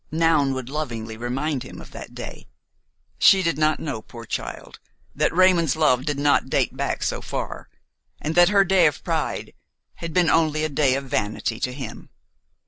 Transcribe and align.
Noun 0.09 0.55
would 0.55 0.67
lovingly 0.67 1.15
remind 1.15 1.61
him 1.61 1.79
of 1.79 1.91
that 1.91 2.15
day; 2.15 2.47
she 3.19 3.43
did 3.43 3.59
not 3.59 3.79
know, 3.79 4.01
poor 4.01 4.25
child, 4.25 4.79
that 5.13 5.31
Raymon's 5.31 5.75
love 5.75 6.05
did 6.05 6.17
not 6.17 6.49
date 6.49 6.75
back 6.75 7.03
so 7.03 7.21
far, 7.21 7.69
and 8.19 8.33
that 8.33 8.49
her 8.49 8.63
day 8.65 8.87
of 8.87 9.03
pride 9.03 9.53
had 9.97 10.11
been 10.11 10.27
only 10.27 10.63
a 10.63 10.69
day 10.69 10.95
of 10.95 11.03
vanity 11.03 11.59
to 11.59 11.71
him. 11.71 12.09